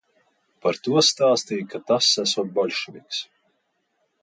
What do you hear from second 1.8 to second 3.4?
tas esot boļševiks.